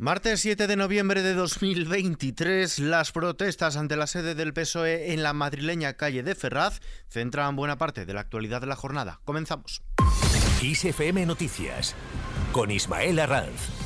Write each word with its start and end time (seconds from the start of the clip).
Martes 0.00 0.38
7 0.42 0.68
de 0.68 0.76
noviembre 0.76 1.22
de 1.22 1.34
2023, 1.34 2.78
las 2.78 3.10
protestas 3.10 3.76
ante 3.76 3.96
la 3.96 4.06
sede 4.06 4.36
del 4.36 4.54
PSOE 4.54 5.12
en 5.12 5.24
la 5.24 5.32
madrileña 5.32 5.94
calle 5.94 6.22
de 6.22 6.36
Ferraz 6.36 6.78
centran 7.08 7.56
buena 7.56 7.78
parte 7.78 8.06
de 8.06 8.14
la 8.14 8.20
actualidad 8.20 8.60
de 8.60 8.68
la 8.68 8.76
jornada. 8.76 9.20
Comenzamos. 9.24 9.82
ISFM 10.62 11.26
Noticias 11.26 11.96
con 12.52 12.70
Ismael 12.70 13.18
Arranz. 13.18 13.77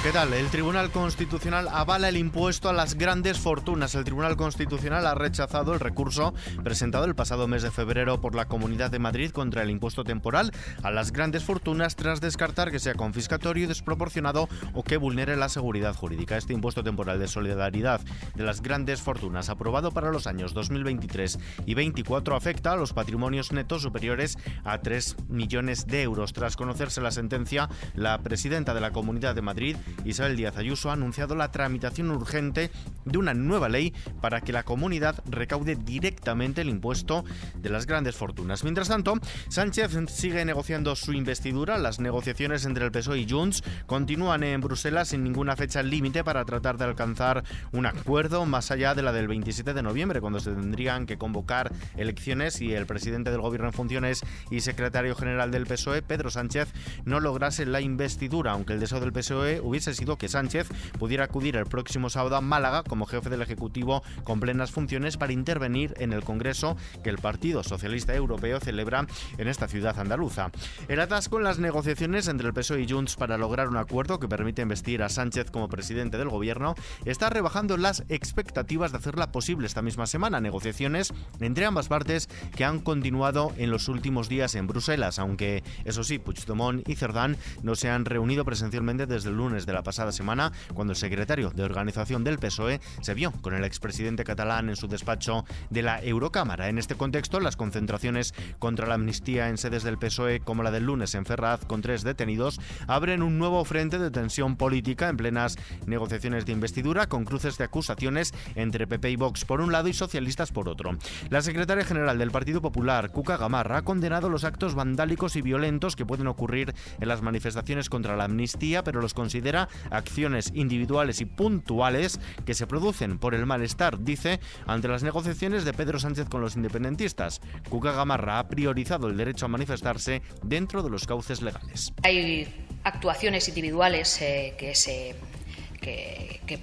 ¿Qué 0.00 0.12
tal? 0.12 0.32
El 0.32 0.46
Tribunal 0.46 0.92
Constitucional 0.92 1.66
avala 1.72 2.08
el 2.08 2.16
impuesto 2.16 2.68
a 2.68 2.72
las 2.72 2.94
grandes 2.94 3.40
fortunas. 3.40 3.96
El 3.96 4.04
Tribunal 4.04 4.36
Constitucional 4.36 5.04
ha 5.04 5.16
rechazado 5.16 5.74
el 5.74 5.80
recurso 5.80 6.34
presentado 6.62 7.04
el 7.04 7.16
pasado 7.16 7.48
mes 7.48 7.64
de 7.64 7.72
febrero 7.72 8.20
por 8.20 8.36
la 8.36 8.46
Comunidad 8.46 8.92
de 8.92 9.00
Madrid 9.00 9.32
contra 9.32 9.64
el 9.64 9.70
impuesto 9.70 10.04
temporal 10.04 10.52
a 10.84 10.92
las 10.92 11.10
grandes 11.10 11.42
fortunas 11.42 11.96
tras 11.96 12.20
descartar 12.20 12.70
que 12.70 12.78
sea 12.78 12.94
confiscatorio 12.94 13.66
desproporcionado 13.66 14.48
o 14.72 14.84
que 14.84 14.98
vulnere 14.98 15.36
la 15.36 15.48
seguridad 15.48 15.96
jurídica. 15.96 16.36
Este 16.36 16.52
impuesto 16.52 16.84
temporal 16.84 17.18
de 17.18 17.26
solidaridad 17.26 18.00
de 18.36 18.44
las 18.44 18.62
grandes 18.62 19.02
fortunas 19.02 19.48
aprobado 19.48 19.90
para 19.90 20.12
los 20.12 20.28
años 20.28 20.54
2023 20.54 21.40
y 21.66 21.74
2024 21.74 22.36
afecta 22.36 22.72
a 22.72 22.76
los 22.76 22.92
patrimonios 22.92 23.50
netos 23.50 23.82
superiores 23.82 24.38
a 24.62 24.78
3 24.78 25.16
millones 25.28 25.88
de 25.88 26.02
euros. 26.02 26.32
Tras 26.32 26.54
conocerse 26.54 27.00
la 27.00 27.10
sentencia, 27.10 27.68
la 27.96 28.18
presidenta 28.18 28.74
de 28.74 28.80
la 28.80 28.92
Comunidad 28.92 29.34
de 29.34 29.42
Madrid 29.42 29.76
Isabel 30.04 30.36
Díaz 30.36 30.56
Ayuso 30.56 30.90
ha 30.90 30.94
anunciado 30.94 31.34
la 31.34 31.50
tramitación 31.50 32.10
urgente 32.10 32.70
de 33.04 33.18
una 33.18 33.34
nueva 33.34 33.68
ley 33.68 33.92
para 34.20 34.40
que 34.40 34.52
la 34.52 34.62
comunidad 34.62 35.22
recaude 35.28 35.76
directamente 35.76 36.60
el 36.60 36.68
impuesto 36.68 37.24
de 37.56 37.70
las 37.70 37.86
grandes 37.86 38.16
fortunas. 38.16 38.64
Mientras 38.64 38.88
tanto, 38.88 39.14
Sánchez 39.48 39.96
sigue 40.08 40.44
negociando 40.44 40.94
su 40.96 41.12
investidura. 41.12 41.78
Las 41.78 42.00
negociaciones 42.00 42.64
entre 42.64 42.84
el 42.84 42.92
PSOE 42.92 43.20
y 43.20 43.28
Junts 43.28 43.62
continúan 43.86 44.42
en 44.42 44.60
Bruselas 44.60 45.08
sin 45.08 45.24
ninguna 45.24 45.56
fecha 45.56 45.82
límite 45.82 46.24
para 46.24 46.44
tratar 46.44 46.78
de 46.78 46.84
alcanzar 46.84 47.44
un 47.72 47.86
acuerdo 47.86 48.44
más 48.46 48.70
allá 48.70 48.94
de 48.94 49.02
la 49.02 49.12
del 49.12 49.28
27 49.28 49.74
de 49.74 49.82
noviembre, 49.82 50.20
cuando 50.20 50.40
se 50.40 50.52
tendrían 50.52 51.06
que 51.06 51.18
convocar 51.18 51.72
elecciones 51.96 52.60
y 52.60 52.74
el 52.74 52.86
presidente 52.86 53.30
del 53.30 53.40
gobierno 53.40 53.68
en 53.68 53.72
funciones 53.72 54.22
y 54.50 54.60
secretario 54.60 55.14
general 55.14 55.50
del 55.50 55.66
PSOE, 55.66 56.02
Pedro 56.02 56.30
Sánchez, 56.30 56.68
no 57.04 57.20
lograse 57.20 57.66
la 57.66 57.80
investidura, 57.80 58.52
aunque 58.52 58.72
el 58.72 58.80
deseo 58.80 59.00
del 59.00 59.12
PSOE 59.12 59.60
hubiese 59.60 59.77
hubiese 59.78 59.94
sido 59.94 60.18
que 60.18 60.28
Sánchez 60.28 60.66
pudiera 60.98 61.22
acudir 61.22 61.54
el 61.54 61.64
próximo 61.64 62.10
sábado 62.10 62.34
a 62.34 62.40
Málaga 62.40 62.82
como 62.82 63.06
jefe 63.06 63.30
del 63.30 63.42
Ejecutivo 63.42 64.02
con 64.24 64.40
plenas 64.40 64.72
funciones 64.72 65.16
para 65.16 65.32
intervenir 65.32 65.94
en 65.98 66.12
el 66.12 66.24
Congreso 66.24 66.76
que 67.04 67.10
el 67.10 67.18
Partido 67.18 67.62
Socialista 67.62 68.12
Europeo 68.12 68.58
celebra 68.58 69.06
en 69.36 69.46
esta 69.46 69.68
ciudad 69.68 69.96
andaluza. 70.00 70.50
El 70.88 70.98
atasco 70.98 71.38
en 71.38 71.44
las 71.44 71.60
negociaciones 71.60 72.26
entre 72.26 72.48
el 72.48 72.54
PSOE 72.54 72.82
y 72.82 72.88
Junts 72.88 73.14
para 73.14 73.38
lograr 73.38 73.68
un 73.68 73.76
acuerdo 73.76 74.18
que 74.18 74.26
permite 74.26 74.62
investir 74.62 75.00
a 75.00 75.08
Sánchez 75.08 75.52
como 75.52 75.68
presidente 75.68 76.18
del 76.18 76.28
gobierno 76.28 76.74
está 77.04 77.30
rebajando 77.30 77.76
las 77.76 78.02
expectativas 78.08 78.90
de 78.90 78.98
hacerla 78.98 79.30
posible 79.30 79.68
esta 79.68 79.80
misma 79.80 80.08
semana. 80.08 80.40
Negociaciones 80.40 81.14
entre 81.38 81.66
ambas 81.66 81.86
partes 81.86 82.28
que 82.56 82.64
han 82.64 82.80
continuado 82.80 83.52
en 83.58 83.70
los 83.70 83.86
últimos 83.86 84.28
días 84.28 84.56
en 84.56 84.66
Bruselas, 84.66 85.20
aunque 85.20 85.62
eso 85.84 86.02
sí, 86.02 86.18
Puigdemont 86.18 86.88
y 86.88 86.96
Cerdán 86.96 87.36
no 87.62 87.76
se 87.76 87.90
han 87.90 88.06
reunido 88.06 88.44
presencialmente 88.44 89.06
desde 89.06 89.28
el 89.28 89.36
lunes 89.36 89.67
de 89.68 89.74
la 89.74 89.84
pasada 89.84 90.10
semana, 90.10 90.50
cuando 90.74 90.92
el 90.94 90.96
secretario 90.96 91.50
de 91.50 91.62
organización 91.62 92.24
del 92.24 92.38
PSOE 92.38 92.80
se 93.02 93.14
vio 93.14 93.30
con 93.30 93.54
el 93.54 93.64
expresidente 93.64 94.24
catalán 94.24 94.68
en 94.68 94.76
su 94.76 94.88
despacho 94.88 95.44
de 95.70 95.82
la 95.82 96.02
Eurocámara. 96.02 96.68
En 96.68 96.78
este 96.78 96.96
contexto, 96.96 97.38
las 97.38 97.56
concentraciones 97.56 98.34
contra 98.58 98.86
la 98.86 98.94
amnistía 98.94 99.48
en 99.48 99.58
sedes 99.58 99.82
del 99.84 99.98
PSOE, 99.98 100.40
como 100.40 100.62
la 100.62 100.70
del 100.70 100.84
lunes 100.84 101.14
en 101.14 101.26
Ferraz, 101.26 101.64
con 101.66 101.82
tres 101.82 102.02
detenidos, 102.02 102.60
abren 102.86 103.22
un 103.22 103.38
nuevo 103.38 103.64
frente 103.64 103.98
de 103.98 104.10
tensión 104.10 104.56
política 104.56 105.08
en 105.08 105.18
plenas 105.18 105.56
negociaciones 105.86 106.46
de 106.46 106.52
investidura, 106.52 107.08
con 107.08 107.24
cruces 107.26 107.58
de 107.58 107.64
acusaciones 107.64 108.32
entre 108.54 108.86
PP 108.86 109.10
y 109.10 109.16
Vox 109.16 109.44
por 109.44 109.60
un 109.60 109.70
lado 109.70 109.88
y 109.88 109.92
socialistas 109.92 110.50
por 110.50 110.68
otro. 110.68 110.96
La 111.28 111.42
secretaria 111.42 111.84
general 111.84 112.18
del 112.18 112.30
Partido 112.30 112.62
Popular, 112.62 113.10
Cuca 113.10 113.36
Gamarra, 113.36 113.78
ha 113.78 113.82
condenado 113.82 114.30
los 114.30 114.44
actos 114.44 114.74
vandálicos 114.74 115.36
y 115.36 115.42
violentos 115.42 115.94
que 115.94 116.06
pueden 116.06 116.26
ocurrir 116.26 116.74
en 117.00 117.08
las 117.08 117.20
manifestaciones 117.20 117.90
contra 117.90 118.16
la 118.16 118.24
amnistía, 118.24 118.84
pero 118.84 119.00
los 119.00 119.14
considera 119.14 119.57
acciones 119.90 120.52
individuales 120.54 121.20
y 121.20 121.24
puntuales 121.24 122.20
que 122.44 122.54
se 122.54 122.66
producen 122.66 123.18
por 123.18 123.34
el 123.34 123.46
malestar, 123.46 124.04
dice, 124.04 124.38
ante 124.66 124.88
las 124.88 125.02
negociaciones 125.02 125.64
de 125.64 125.72
Pedro 125.72 125.98
Sánchez 125.98 126.28
con 126.28 126.40
los 126.40 126.54
independentistas. 126.54 127.40
Cuca 127.68 127.92
Gamarra 127.92 128.38
ha 128.38 128.48
priorizado 128.48 129.08
el 129.08 129.16
derecho 129.16 129.46
a 129.46 129.48
manifestarse 129.48 130.22
dentro 130.42 130.82
de 130.82 130.90
los 130.90 131.06
cauces 131.06 131.42
legales. 131.42 131.92
Hay 132.02 132.46
actuaciones 132.84 133.48
individuales 133.48 134.20
eh, 134.20 134.54
que, 134.58 135.16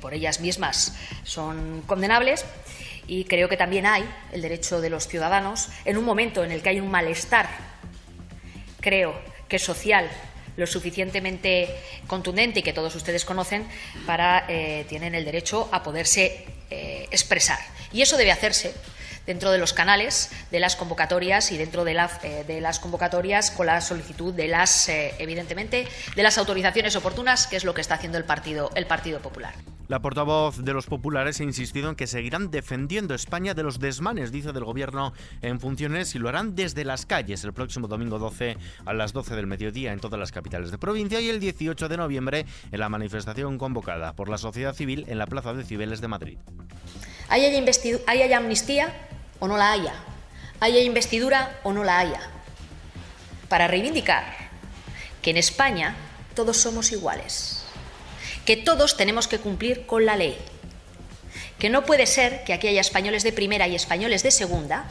por 0.02 0.14
ellas 0.14 0.40
mismas 0.40 0.98
son 1.24 1.82
condenables 1.86 2.46
y 3.08 3.26
creo 3.26 3.50
que 3.50 3.58
también 3.58 3.86
hay 3.86 4.04
el 4.32 4.42
derecho 4.42 4.82
de 4.82 4.90
los 4.90 5.08
ciudadanos 5.08 5.70
en 5.86 5.98
un 5.98 6.06
momento 6.06 6.44
en 6.44 6.52
el 6.52 6.62
que 6.62 6.70
hay 6.70 6.80
un 6.80 6.90
malestar, 6.90 7.48
creo 8.82 9.16
que 9.48 9.60
social 9.60 10.10
lo 10.58 10.68
suficientemente 10.68 11.76
contundente 12.08 12.60
y 12.60 12.64
que 12.64 12.74
todos 12.74 12.96
ustedes 12.96 13.26
conocen 13.26 13.68
para 14.06 14.46
eh, 14.48 14.86
tienen 14.88 15.16
el 15.16 15.26
derecho 15.26 15.70
a 15.72 15.84
poderse 15.84 16.46
eh, 16.70 17.08
expresar. 17.12 17.60
Y 17.92 18.02
eso 18.02 18.18
debe 18.18 18.32
hacerse 18.32 18.74
dentro 19.26 19.52
de 19.52 19.58
los 19.58 19.74
canales 19.74 20.32
de 20.52 20.60
las 20.60 20.76
convocatorias 20.76 21.52
y 21.52 21.58
dentro 21.58 21.84
de, 21.84 21.94
eh, 22.24 22.44
de 22.46 22.62
las 22.62 22.80
convocatorias 22.80 23.52
con 23.52 23.66
la 23.66 23.82
solicitud 23.82 24.34
de 24.34 24.48
las, 24.48 24.88
evidentemente, 24.90 25.88
de 26.16 26.24
las 26.24 26.38
autorizaciones 26.38 26.96
oportunas, 26.96 27.48
que 27.48 27.56
es 27.56 27.64
lo 27.64 27.74
que 27.74 27.82
está 27.82 27.96
haciendo 27.96 28.18
el 28.18 28.26
Partido, 28.26 28.70
el 28.76 28.86
Partido 28.86 29.20
Popular. 29.20 29.75
La 29.88 30.02
portavoz 30.02 30.58
de 30.58 30.74
los 30.74 30.88
populares 30.88 31.40
ha 31.40 31.44
insistido 31.44 31.90
en 31.90 31.96
que 31.96 32.08
seguirán 32.08 32.50
defendiendo 32.50 33.14
España 33.14 33.54
de 33.54 33.62
los 33.62 33.80
desmanes, 33.80 34.32
dice 34.32 34.52
del 34.52 34.64
gobierno 34.64 35.14
en 35.44 35.60
funciones, 35.60 36.16
y 36.16 36.20
lo 36.20 36.28
harán 36.28 36.56
desde 36.56 36.84
las 36.84 37.06
calles 37.06 37.44
el 37.44 37.54
próximo 37.54 37.88
domingo 37.88 38.18
12 38.18 38.58
a 38.84 38.94
las 38.94 39.14
12 39.14 39.36
del 39.36 39.46
mediodía 39.46 39.94
en 39.94 40.00
todas 40.00 40.20
las 40.20 40.32
capitales 40.32 40.72
de 40.72 40.80
provincia 40.80 41.22
y 41.22 41.30
el 41.30 41.40
18 41.40 41.88
de 41.88 41.98
noviembre 41.98 42.48
en 42.72 42.80
la 42.80 42.90
manifestación 42.90 43.60
convocada 43.60 44.14
por 44.14 44.28
la 44.28 44.40
sociedad 44.40 44.74
civil 44.74 45.06
en 45.08 45.20
la 45.20 45.28
Plaza 45.28 45.54
de 45.54 45.64
Cibeles 45.64 46.02
de 46.02 46.08
Madrid. 46.08 46.40
¿Haya, 47.30 48.38
amnistía 48.38 48.92
o 49.38 49.48
no 49.48 49.56
la 49.56 49.72
haya? 49.72 49.94
¿Haya 50.62 50.82
investidura 50.82 51.60
o 51.64 51.74
no 51.74 51.84
la 51.84 52.00
haya? 52.00 52.22
Para 53.50 53.68
reivindicar 53.68 54.24
que 55.22 55.30
en 55.30 55.38
España 55.38 55.96
todos 56.34 56.58
somos 56.58 56.92
iguales 56.92 57.65
que 58.46 58.58
todos 58.58 58.98
tenemos 58.98 59.28
que 59.28 59.40
cumplir 59.40 59.86
con 59.86 60.06
la 60.06 60.16
ley, 60.16 60.38
que 61.60 61.70
no 61.70 61.86
puede 61.86 62.06
ser 62.06 62.44
que 62.44 62.54
aquí 62.54 62.68
haya 62.68 62.82
españoles 62.82 63.24
de 63.24 63.34
primera 63.34 63.68
y 63.68 63.76
españoles 63.76 64.24
de 64.24 64.32
segunda 64.32 64.86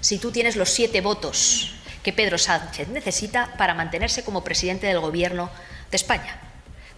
si 0.00 0.18
tú 0.18 0.32
tienes 0.32 0.56
los 0.56 0.70
siete 0.70 1.00
votos 1.00 1.74
que 2.02 2.12
Pedro 2.12 2.38
Sánchez 2.38 2.88
necesita 2.88 3.54
para 3.58 3.74
mantenerse 3.74 4.24
como 4.24 4.44
presidente 4.44 4.86
del 4.86 5.00
Gobierno 5.00 5.50
de 5.90 5.96
España 5.96 6.45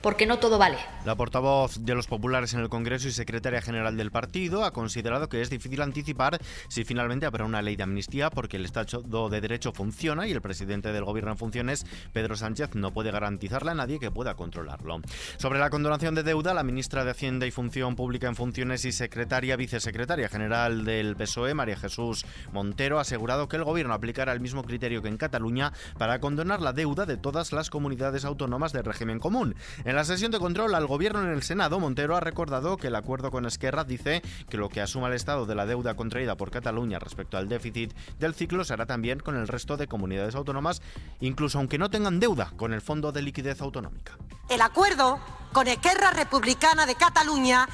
porque 0.01 0.27
no 0.27 0.39
todo 0.39 0.59
vale. 0.59 0.79
La 1.05 1.17
portavoz 1.17 1.85
de 1.85 1.95
los 1.95 2.07
populares 2.07 2.55
en 2.55 2.61
el 2.61 2.69
Congreso 2.69 3.09
y 3.09 3.13
secretaria 3.13 3.63
general 3.63 3.97
del 3.97 4.11
partido 4.11 4.65
ha 4.65 4.73
considerado 4.73 5.29
que 5.29 5.41
es 5.41 5.51
difícil 5.51 5.83
anticipar 5.83 6.39
si 6.69 6.85
finalmente 6.85 7.27
habrá 7.27 7.45
una 7.45 7.63
ley 7.63 7.77
de 7.77 7.83
amnistía 7.83 8.31
porque 8.31 8.57
el 8.57 8.65
Estado 8.65 9.29
de 9.29 9.41
Derecho 9.41 9.73
funciona 9.73 10.27
y 10.27 10.33
el 10.33 10.41
presidente 10.41 10.93
del 10.93 11.05
gobierno 11.05 11.33
en 11.33 11.39
funciones, 11.39 11.87
Pedro 12.13 12.37
Sánchez, 12.37 12.75
no 12.75 12.93
puede 12.93 13.11
garantizarle 13.11 13.71
a 13.71 13.75
nadie 13.75 13.99
que 13.99 14.11
pueda 14.11 14.35
controlarlo. 14.35 15.01
Sobre 15.37 15.59
la 15.59 15.71
condonación 15.71 16.15
de 16.15 16.23
deuda, 16.23 16.55
la 16.55 16.63
ministra 16.63 17.05
de 17.05 17.11
Hacienda 17.11 17.47
y 17.47 17.51
Función 17.51 17.97
Pública 17.97 18.29
en 18.29 18.37
funciones 18.37 18.85
y 18.85 18.93
secretaria 18.93 19.57
vicesecretaria 19.57 20.29
general 20.29 20.85
del 20.85 21.17
PSOE, 21.17 21.55
María 21.55 21.77
Jesús 21.77 22.25
Montero, 22.53 22.99
ha 22.99 23.03
asegurado 23.03 23.49
que 23.49 23.57
el 23.57 23.65
gobierno 23.65 23.95
aplicará 23.95 24.33
el 24.33 24.41
mismo 24.41 24.63
criterio 24.63 25.03
que 25.03 25.09
en 25.09 25.17
Cataluña 25.17 25.73
para 25.99 26.21
condonar 26.21 26.61
la 26.61 26.73
deuda 26.73 27.07
de 27.07 27.17
todas 27.17 27.53
las 27.53 27.71
comunidades 27.71 28.25
autónomas 28.25 28.73
de 28.73 28.83
régimen 28.83 29.19
común. 29.19 29.55
En 29.89 29.97
la 29.97 30.05
sesión 30.05 30.31
de 30.31 30.39
control 30.39 30.75
al 30.75 30.87
gobierno 30.87 31.23
en 31.23 31.31
el 31.31 31.43
Senado, 31.43 31.81
Montero 31.81 32.15
ha 32.15 32.21
recordado 32.21 32.77
que 32.77 32.89
el 32.89 32.95
acuerdo 32.95 33.31
con 33.31 33.47
Esquerra 33.47 33.85
dice 33.85 34.21
que 34.51 34.59
lo 34.59 34.69
que 34.69 34.83
asuma 34.83 35.09
el 35.09 35.15
Estado 35.15 35.47
de 35.47 35.55
la 35.55 35.65
deuda 35.65 35.97
contraída 35.97 36.37
por 36.37 36.51
Cataluña 36.51 36.99
respecto 36.99 37.39
al 37.39 37.49
déficit 37.49 37.95
del 38.19 38.35
ciclo 38.35 38.67
se 38.67 38.75
hará 38.75 38.85
también 38.85 39.19
con 39.19 39.35
el 39.35 39.49
resto 39.49 39.79
de 39.79 39.87
comunidades 39.87 40.35
autónomas, 40.35 40.83
incluso 41.21 41.57
aunque 41.57 41.79
no 41.79 41.89
tengan 41.89 42.21
deuda 42.21 42.53
con 42.59 42.75
el 42.75 42.83
Fondo 42.83 43.13
de 43.13 43.23
Liquidez 43.23 43.63
Autonómica. 43.63 44.19
El 44.51 44.61
acuerdo 44.61 45.21
con 45.55 45.67
Esquerra 45.69 46.11
Republicana 46.11 46.85
de 46.85 46.95
Cataluña 46.95 47.67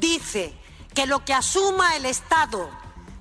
dice 0.00 0.54
que 0.94 1.06
lo 1.06 1.22
que 1.22 1.34
asuma 1.34 1.96
el 1.96 2.06
Estado 2.06 2.70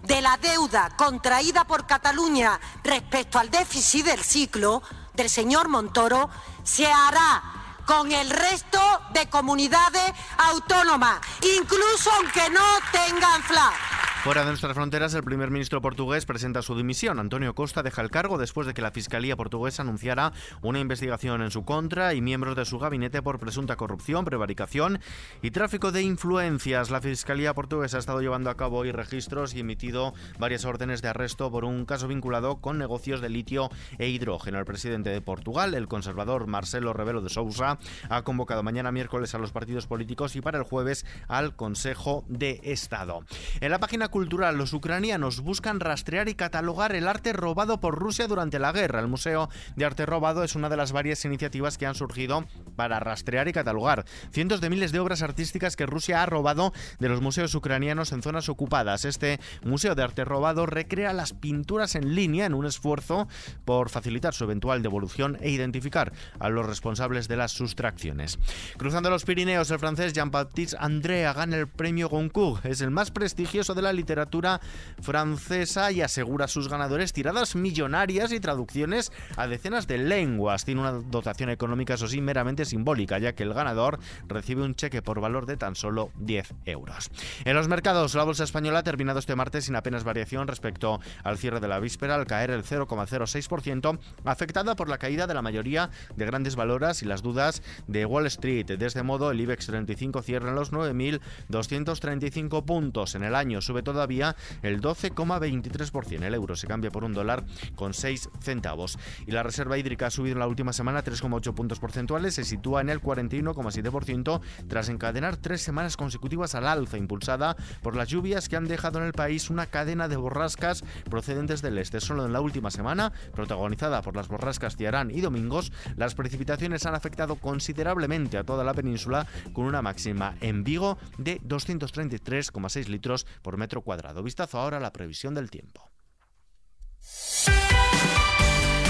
de 0.03 0.21
la 0.21 0.37
deuda 0.37 0.95
contraída 0.95 1.65
por 1.65 1.85
Cataluña 1.85 2.61
respecto 2.85 3.39
al 3.39 3.49
déficit 3.49 4.05
del 4.05 4.21
ciclo 4.21 4.81
del 5.15 5.27
señor 5.27 5.67
Montoro 5.67 6.29
se 6.63 6.87
hará 6.87 7.56
con 7.87 8.11
el 8.11 8.29
resto 8.29 8.79
de 9.13 9.27
comunidades 9.29 10.11
autónomas, 10.37 11.21
incluso 11.41 12.11
aunque 12.11 12.49
no 12.49 12.65
tengan 12.91 13.41
FLA. 13.43 13.96
Fuera 14.27 14.41
de 14.41 14.49
nuestras 14.49 14.73
fronteras, 14.73 15.13
el 15.13 15.23
primer 15.23 15.51
ministro 15.51 15.81
portugués 15.81 16.25
presenta 16.25 16.61
su 16.61 16.75
dimisión. 16.75 17.17
Antonio 17.17 17.55
Costa 17.55 17.81
deja 17.81 18.01
el 18.01 18.11
cargo 18.11 18.37
después 18.37 18.67
de 18.67 18.73
que 18.73 18.81
la 18.81 18.91
Fiscalía 18.91 19.37
portuguesa 19.37 19.83
anunciara 19.83 20.33
una 20.61 20.81
investigación 20.81 21.41
en 21.41 21.49
su 21.49 21.63
contra 21.63 22.13
y 22.13 22.19
miembros 22.19 22.57
de 22.57 22.65
su 22.65 22.77
gabinete 22.77 23.21
por 23.21 23.39
presunta 23.39 23.77
corrupción, 23.77 24.25
prevaricación 24.25 24.99
y 25.41 25.51
tráfico 25.51 25.93
de 25.93 26.01
influencias. 26.01 26.89
La 26.89 26.99
Fiscalía 26.99 27.53
portuguesa 27.53 27.95
ha 27.95 27.99
estado 28.01 28.19
llevando 28.19 28.49
a 28.49 28.57
cabo 28.57 28.79
hoy 28.79 28.91
registros 28.91 29.55
y 29.55 29.61
emitido 29.61 30.13
varias 30.37 30.65
órdenes 30.65 31.01
de 31.01 31.07
arresto 31.07 31.49
por 31.49 31.63
un 31.63 31.85
caso 31.85 32.09
vinculado 32.09 32.57
con 32.57 32.77
negocios 32.77 33.21
de 33.21 33.29
litio 33.29 33.69
e 33.97 34.09
hidrógeno. 34.09 34.59
El 34.59 34.65
presidente 34.65 35.09
de 35.09 35.21
Portugal, 35.21 35.73
el 35.73 35.87
conservador 35.87 36.47
Marcelo 36.47 36.91
Rebelo 36.91 37.21
de 37.21 37.29
Sousa, 37.29 37.79
ha 38.09 38.23
convocado 38.23 38.61
mañana 38.61 38.91
miércoles 38.91 39.33
a 39.35 39.37
los 39.37 39.53
partidos 39.53 39.87
políticos 39.87 40.35
y 40.35 40.41
para 40.41 40.57
el 40.57 40.65
jueves 40.65 41.05
al 41.29 41.55
Consejo 41.55 42.25
de 42.27 42.59
Estado. 42.63 43.21
En 43.61 43.71
la 43.71 43.79
página 43.79 44.09
cultural, 44.17 44.57
los 44.57 44.73
ucranianos 44.73 45.41
buscan 45.41 45.79
rastrear 45.79 46.27
y 46.27 46.33
catalogar 46.33 46.95
el 46.95 47.07
arte 47.07 47.33
robado 47.33 47.79
por 47.79 47.99
Rusia 47.99 48.27
durante 48.27 48.57
la 48.57 48.71
guerra. 48.71 48.99
El 48.99 49.07
Museo 49.07 49.47
de 49.75 49.85
Arte 49.85 50.07
Robado 50.07 50.43
es 50.43 50.55
una 50.55 50.69
de 50.69 50.75
las 50.75 50.91
varias 50.91 51.23
iniciativas 51.23 51.77
que 51.77 51.85
han 51.85 51.93
surgido 51.93 52.47
para 52.75 52.99
rastrear 52.99 53.47
y 53.47 53.53
catalogar 53.53 54.05
cientos 54.31 54.59
de 54.59 54.71
miles 54.71 54.91
de 54.91 54.97
obras 54.97 55.21
artísticas 55.21 55.75
que 55.75 55.85
Rusia 55.85 56.23
ha 56.23 56.25
robado 56.25 56.73
de 56.97 57.09
los 57.09 57.21
museos 57.21 57.53
ucranianos 57.53 58.11
en 58.11 58.23
zonas 58.23 58.49
ocupadas. 58.49 59.05
Este 59.05 59.39
Museo 59.63 59.93
de 59.93 60.01
Arte 60.01 60.25
Robado 60.25 60.65
recrea 60.65 61.13
las 61.13 61.33
pinturas 61.33 61.93
en 61.93 62.15
línea 62.15 62.47
en 62.47 62.55
un 62.55 62.65
esfuerzo 62.65 63.27
por 63.65 63.91
facilitar 63.91 64.33
su 64.33 64.45
eventual 64.45 64.81
devolución 64.81 65.37
e 65.41 65.51
identificar 65.51 66.11
a 66.39 66.49
los 66.49 66.65
responsables 66.65 67.27
de 67.27 67.37
las 67.37 67.51
sustracciones. 67.51 68.39
Cruzando 68.77 69.11
los 69.11 69.25
Pirineos, 69.25 69.69
el 69.69 69.77
francés 69.77 70.13
Jean-Baptiste 70.13 70.75
André 70.79 71.21
gana 71.21 71.57
el 71.57 71.67
premio 71.67 72.09
Goncourt. 72.09 72.65
Es 72.65 72.81
el 72.81 72.89
más 72.89 73.11
prestigioso 73.11 73.75
de 73.75 73.83
la 73.83 73.93
literatura 73.97 74.61
francesa 75.01 75.91
y 75.91 76.01
asegura 76.01 76.45
a 76.45 76.47
sus 76.47 76.69
ganadores 76.69 77.11
tiradas 77.11 77.55
millonarias 77.55 78.31
y 78.31 78.39
traducciones 78.39 79.11
a 79.35 79.47
decenas 79.47 79.87
de 79.87 79.97
lenguas. 79.97 80.63
Tiene 80.63 80.81
una 80.81 80.93
dotación 80.93 81.49
económica, 81.49 81.95
eso 81.95 82.07
sí, 82.07 82.21
meramente 82.21 82.65
simbólica, 82.65 83.19
ya 83.19 83.33
que 83.33 83.43
el 83.43 83.53
ganador 83.53 83.99
recibe 84.27 84.63
un 84.63 84.75
cheque 84.75 85.01
por 85.01 85.19
valor 85.19 85.45
de 85.45 85.57
tan 85.57 85.75
solo 85.75 86.11
10 86.19 86.53
euros. 86.65 87.09
En 87.45 87.55
los 87.55 87.67
mercados, 87.67 88.15
la 88.15 88.23
bolsa 88.23 88.43
española 88.43 88.79
ha 88.79 88.83
terminado 88.83 89.19
este 89.19 89.35
martes 89.35 89.65
sin 89.65 89.75
apenas 89.75 90.03
variación 90.03 90.47
respecto 90.47 90.99
al 91.23 91.37
cierre 91.37 91.59
de 91.59 91.67
la 91.67 91.79
víspera, 91.79 92.15
al 92.15 92.27
caer 92.27 92.51
el 92.51 92.63
0,06%, 92.63 93.99
afectada 94.25 94.75
por 94.75 94.89
la 94.89 94.97
caída 94.97 95.27
de 95.27 95.33
la 95.33 95.41
mayoría 95.41 95.89
de 96.15 96.25
grandes 96.25 96.55
valoras 96.55 97.01
y 97.01 97.05
las 97.05 97.21
dudas 97.21 97.61
de 97.87 98.05
Wall 98.05 98.27
Street. 98.27 98.65
De 98.65 98.85
este 98.85 99.03
modo, 99.03 99.31
el 99.31 99.41
IBEX 99.41 99.67
35 99.67 100.21
cierra 100.21 100.49
en 100.49 100.55
los 100.55 100.71
9.235 100.71 102.63
puntos. 102.65 103.15
En 103.15 103.23
el 103.23 103.35
año 103.35 103.61
sube 103.61 103.83
todavía 103.87 104.35
el 104.63 104.81
12,23%. 104.81 106.23
El 106.23 106.33
euro 106.33 106.57
se 106.57 106.67
cambia 106.67 106.91
por 106.91 107.05
un 107.05 107.13
dólar 107.13 107.45
con 107.75 107.93
6 107.93 108.29
centavos. 108.41 108.99
Y 109.25 109.31
la 109.31 109.43
reserva 109.43 109.77
hídrica 109.77 110.07
ha 110.07 110.11
subido 110.11 110.33
en 110.33 110.39
la 110.39 110.47
última 110.47 110.73
semana 110.73 111.05
3,8 111.05 111.53
puntos 111.53 111.79
porcentuales, 111.79 112.35
se 112.35 112.43
sitúa 112.43 112.81
en 112.81 112.89
el 112.89 113.01
41,7% 113.01 114.41
tras 114.67 114.89
encadenar 114.89 115.37
tres 115.37 115.61
semanas 115.61 115.95
consecutivas 115.95 116.53
al 116.53 116.67
alza, 116.67 116.97
impulsada 116.97 117.55
por 117.81 117.95
las 117.95 118.09
lluvias 118.09 118.49
que 118.49 118.57
han 118.57 118.67
dejado 118.67 118.99
en 118.99 119.05
el 119.05 119.13
país 119.13 119.49
una 119.49 119.67
cadena 119.67 120.09
de 120.09 120.17
borrascas 120.17 120.83
procedentes 121.09 121.61
del 121.61 121.77
este. 121.77 122.01
Solo 122.01 122.25
en 122.25 122.33
la 122.33 122.41
última 122.41 122.71
semana, 122.71 123.13
protagonizada 123.33 124.01
por 124.01 124.17
las 124.17 124.27
borrascas 124.27 124.75
Tiarán 124.75 125.11
y 125.11 125.21
Domingos, 125.21 125.71
las 125.95 126.13
precipitaciones 126.13 126.85
han 126.85 126.95
afectado 126.95 127.35
considerablemente 127.35 128.37
a 128.37 128.43
toda 128.43 128.65
la 128.65 128.73
península 128.73 129.27
con 129.53 129.65
una 129.65 129.81
máxima 129.81 130.35
en 130.41 130.65
Vigo 130.65 130.97
de 131.17 131.39
233,6 131.41 132.87
litros 132.87 133.25
por 133.41 133.57
metro 133.57 133.76
cuadrado. 133.81 134.23
Vistazo 134.23 134.59
ahora 134.59 134.77
a 134.77 134.81
la 134.81 134.93
previsión 134.93 135.33
del 135.35 135.49
tiempo. 135.49 135.89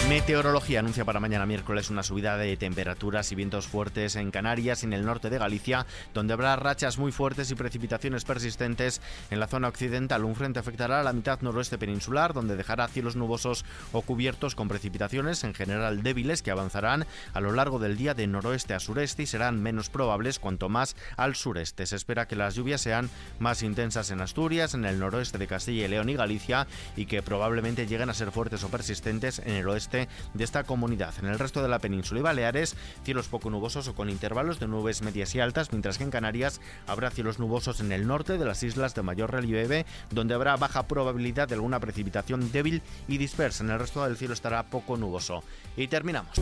Meteorología 0.10 0.80
anuncia 0.80 1.04
para 1.04 1.20
mañana 1.20 1.46
miércoles 1.46 1.90
una 1.90 2.02
subida 2.02 2.38
de 2.38 2.56
temperaturas 2.56 3.30
y 3.34 3.36
vientos 3.36 3.68
fuertes 3.68 4.16
en 4.16 4.32
Canarias 4.32 4.82
y 4.82 4.86
en 4.86 4.94
el 4.94 5.06
norte 5.06 5.30
de 5.30 5.38
Galicia, 5.38 5.86
donde 6.14 6.32
habrá 6.32 6.56
rachas 6.56 6.98
muy 6.98 7.12
fuertes 7.12 7.52
y 7.52 7.56
precipitaciones 7.56 8.24
persistentes 8.24 9.02
en 9.32 9.42
la 9.42 9.48
zona 9.48 9.68
occidental. 9.68 10.24
Un 10.24 10.36
frente 10.36 10.60
afectará 10.60 11.02
a 11.02 11.04
la 11.04 11.12
mitad 11.12 11.42
noroeste 11.42 11.78
peninsular, 11.78 12.34
donde 12.34 12.56
dejará 12.56 12.88
cielos 12.88 13.18
nubosos 13.18 13.66
o 13.92 14.02
cubiertos 14.02 14.56
con 14.56 14.70
precipitaciones 14.70 15.44
en 15.44 15.54
general 15.54 16.02
débiles 16.04 16.42
que 16.42 16.52
avanzarán 16.52 17.06
a 17.34 17.42
lo 17.42 17.52
largo 17.52 17.78
del 17.78 17.98
día 17.98 18.14
de 18.14 18.28
noroeste 18.28 18.76
a 18.76 18.80
sureste 18.80 19.24
y 19.24 19.28
serán 19.28 19.62
menos 19.62 19.90
probables 19.90 20.40
cuanto 20.40 20.70
más 20.70 20.96
al 21.18 21.36
sureste. 21.36 21.86
Se 21.86 21.98
espera 21.98 22.30
que 22.30 22.38
las 22.38 22.56
lluvias 22.56 22.80
sean 22.80 23.10
más 23.40 23.62
intensas 23.62 24.10
en 24.12 24.22
Asturias, 24.22 24.74
en 24.74 24.86
el 24.86 25.00
noroeste 25.00 25.38
de 25.38 25.48
Castilla 25.48 25.84
y 25.84 25.90
León 25.90 26.08
y 26.08 26.16
Galicia 26.16 26.66
y 26.96 27.08
que 27.08 27.22
probablemente 27.22 27.88
lleguen 27.88 28.10
a 28.10 28.14
ser 28.14 28.32
fuertes 28.32 28.64
o 28.64 28.70
persistentes 28.70 29.40
en 29.40 29.56
el 29.56 29.68
oeste 29.68 29.97
de 30.34 30.44
esta 30.44 30.64
comunidad. 30.64 31.14
En 31.20 31.26
el 31.26 31.40
resto 31.40 31.62
de 31.62 31.70
la 31.70 31.80
península 31.80 32.20
y 32.20 32.24
Baleares, 32.24 32.76
cielos 33.04 33.28
poco 33.28 33.50
nubosos 33.50 33.88
o 33.88 33.96
con 33.96 34.10
intervalos 34.10 34.60
de 34.60 34.68
nubes 34.68 35.02
medias 35.02 35.34
y 35.34 35.40
altas, 35.40 35.72
mientras 35.72 35.98
que 35.98 36.04
en 36.04 36.12
Canarias 36.12 36.62
habrá 36.86 37.10
cielos 37.10 37.40
nubosos 37.40 37.80
en 37.80 37.92
el 37.92 38.08
norte 38.08 38.38
de 38.38 38.46
las 38.46 38.64
islas 38.64 38.94
de 38.94 39.02
mayor 39.02 39.32
relieve, 39.32 39.86
donde 40.12 40.36
habrá 40.36 40.56
baja 40.58 40.88
probabilidad 40.88 41.48
de 41.48 41.56
alguna 41.56 41.80
precipitación 41.80 42.52
débil 42.52 42.82
y 43.08 43.18
dispersa. 43.18 43.64
En 43.64 43.72
el 43.72 43.80
resto 43.80 44.04
del 44.04 44.18
cielo 44.18 44.34
estará 44.34 44.64
poco 44.64 44.98
nuboso. 44.98 45.44
Y 45.76 45.88
terminamos. 45.88 46.38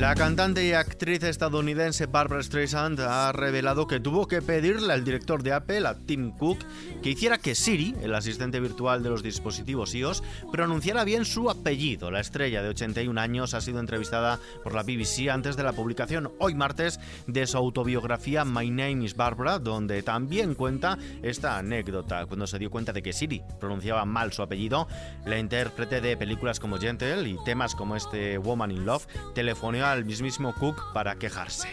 La 0.00 0.14
cantante 0.14 0.64
y 0.64 0.72
actriz 0.72 1.22
estadounidense 1.24 2.06
Barbara 2.06 2.42
Streisand 2.42 2.98
ha 3.00 3.32
revelado 3.32 3.86
que 3.86 4.00
tuvo 4.00 4.26
que 4.26 4.40
pedirle 4.40 4.94
al 4.94 5.04
director 5.04 5.42
de 5.42 5.52
Apple, 5.52 5.86
a 5.86 5.94
Tim 5.94 6.30
Cook, 6.30 6.60
que 7.02 7.10
hiciera 7.10 7.36
que 7.36 7.54
Siri, 7.54 7.94
el 8.00 8.14
asistente 8.14 8.60
virtual 8.60 9.02
de 9.02 9.10
los 9.10 9.22
dispositivos 9.22 9.94
iOS, 9.94 10.22
pronunciara 10.50 11.04
bien 11.04 11.26
su 11.26 11.50
apellido. 11.50 12.10
La 12.10 12.20
estrella 12.20 12.62
de 12.62 12.70
81 12.70 13.20
años 13.20 13.52
ha 13.52 13.60
sido 13.60 13.78
entrevistada 13.78 14.38
por 14.64 14.74
la 14.74 14.84
BBC 14.84 15.28
antes 15.30 15.58
de 15.58 15.64
la 15.64 15.74
publicación 15.74 16.32
hoy 16.38 16.54
martes 16.54 16.98
de 17.26 17.46
su 17.46 17.58
autobiografía 17.58 18.46
My 18.46 18.70
Name 18.70 19.04
is 19.04 19.14
Barbara, 19.14 19.58
donde 19.58 20.02
también 20.02 20.54
cuenta 20.54 20.96
esta 21.22 21.58
anécdota. 21.58 22.24
Cuando 22.24 22.46
se 22.46 22.58
dio 22.58 22.70
cuenta 22.70 22.94
de 22.94 23.02
que 23.02 23.12
Siri 23.12 23.42
pronunciaba 23.60 24.06
mal 24.06 24.32
su 24.32 24.40
apellido, 24.40 24.88
la 25.26 25.38
intérprete 25.38 26.00
de 26.00 26.16
películas 26.16 26.58
como 26.58 26.78
Gentle 26.78 27.28
y 27.28 27.36
temas 27.44 27.74
como 27.74 27.96
este 27.96 28.38
Woman 28.38 28.70
in 28.70 28.86
Love 28.86 29.06
telefoneó 29.34 29.89
al 29.92 30.04
mismísimo 30.04 30.54
Cook 30.54 30.92
para 30.92 31.16
quejarse. 31.16 31.68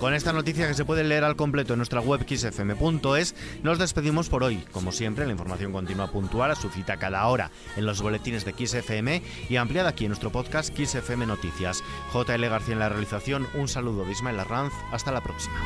Con 0.00 0.14
esta 0.14 0.32
noticia 0.32 0.66
que 0.66 0.72
se 0.72 0.86
puede 0.86 1.04
leer 1.04 1.24
al 1.24 1.36
completo 1.36 1.74
en 1.74 1.78
nuestra 1.78 2.00
web 2.00 2.24
xfm.es, 2.26 3.34
nos 3.62 3.78
despedimos 3.78 4.30
por 4.30 4.42
hoy. 4.42 4.64
Como 4.72 4.92
siempre, 4.92 5.26
la 5.26 5.32
información 5.32 5.72
continúa 5.72 6.10
puntual 6.10 6.50
a 6.50 6.56
su 6.56 6.70
cita 6.70 6.96
cada 6.96 7.26
hora 7.26 7.50
en 7.76 7.84
los 7.84 8.00
boletines 8.00 8.46
de 8.46 8.54
XFM 8.54 9.22
y 9.50 9.56
ampliada 9.56 9.90
aquí 9.90 10.06
en 10.06 10.10
nuestro 10.10 10.32
podcast 10.32 10.74
XFM 10.74 11.26
Noticias. 11.26 11.84
JL 12.14 12.46
García 12.46 12.72
en 12.72 12.78
la 12.78 12.88
realización, 12.88 13.46
un 13.52 13.68
saludo 13.68 14.06
de 14.06 14.12
Ismael 14.12 14.40
Arranz, 14.40 14.72
hasta 14.90 15.12
la 15.12 15.20
próxima. 15.20 15.60